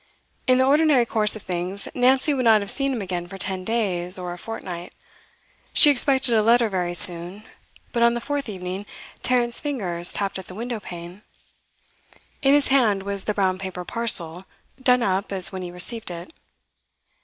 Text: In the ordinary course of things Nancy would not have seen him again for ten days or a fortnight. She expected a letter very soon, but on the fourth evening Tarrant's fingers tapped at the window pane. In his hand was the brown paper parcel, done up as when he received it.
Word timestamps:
In 0.47 0.57
the 0.57 0.65
ordinary 0.65 1.05
course 1.05 1.35
of 1.35 1.43
things 1.43 1.87
Nancy 1.93 2.33
would 2.33 2.45
not 2.45 2.61
have 2.61 2.71
seen 2.71 2.91
him 2.91 3.03
again 3.03 3.27
for 3.27 3.37
ten 3.37 3.63
days 3.63 4.17
or 4.17 4.33
a 4.33 4.37
fortnight. 4.39 4.93
She 5.73 5.91
expected 5.91 6.33
a 6.33 6.41
letter 6.41 6.69
very 6.69 6.95
soon, 6.95 7.43
but 7.91 8.01
on 8.01 8.15
the 8.15 8.19
fourth 8.19 8.49
evening 8.49 8.87
Tarrant's 9.21 9.59
fingers 9.59 10.11
tapped 10.11 10.39
at 10.39 10.47
the 10.47 10.55
window 10.55 10.79
pane. 10.79 11.21
In 12.41 12.55
his 12.55 12.69
hand 12.69 13.03
was 13.03 13.25
the 13.25 13.35
brown 13.35 13.59
paper 13.59 13.85
parcel, 13.85 14.45
done 14.81 15.03
up 15.03 15.31
as 15.31 15.51
when 15.51 15.61
he 15.61 15.69
received 15.69 16.09
it. 16.09 16.33